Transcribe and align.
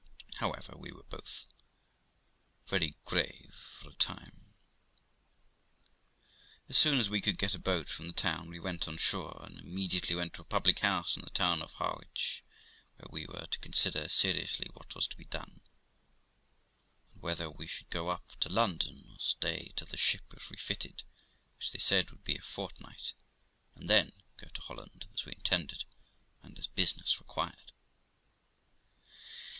However, 0.37 0.75
we 0.75 0.91
were 0.91 1.03
both 1.03 1.45
very 2.67 2.95
grave 3.05 3.53
for 3.53 3.91
a 3.91 3.93
time. 3.93 4.51
As 6.67 6.75
soon 6.75 6.99
as 6.99 7.07
we 7.07 7.21
could 7.21 7.37
get 7.37 7.53
a 7.53 7.59
boat 7.59 7.87
from 7.87 8.07
the 8.07 8.11
town 8.13 8.49
we 8.49 8.59
went 8.59 8.87
on 8.87 8.97
shore, 8.97 9.45
and 9.45 9.59
immediately 9.59 10.15
went 10.15 10.33
to 10.33 10.41
a 10.41 10.45
public 10.45 10.79
house 10.79 11.15
in 11.15 11.21
the 11.21 11.29
town 11.29 11.61
of 11.61 11.73
Harwich, 11.73 12.43
where 12.95 13.09
we 13.11 13.27
were 13.27 13.45
to 13.45 13.59
consider 13.59 14.09
seriously 14.09 14.67
what 14.73 14.95
was 14.95 15.05
to 15.05 15.15
be 15.15 15.25
done, 15.25 15.61
and 17.13 17.21
whether 17.21 17.51
we 17.51 17.67
should 17.67 17.91
go 17.91 18.09
up 18.09 18.35
to 18.39 18.49
London 18.49 19.05
or 19.11 19.19
stay 19.19 19.71
till 19.75 19.85
the 19.85 19.97
ship 19.97 20.33
was 20.33 20.49
refitted, 20.49 21.03
which, 21.59 21.71
they 21.71 21.77
said, 21.77 22.09
would 22.09 22.23
be 22.23 22.37
a 22.37 22.41
fortnight, 22.41 23.13
and 23.75 23.87
then 23.87 24.13
go 24.37 24.47
for 24.51 24.61
Holland, 24.63 25.05
as 25.13 25.25
we 25.25 25.33
intended, 25.33 25.83
and 26.41 26.57
as 26.57 26.65
business 26.65 27.19
required. 27.19 27.71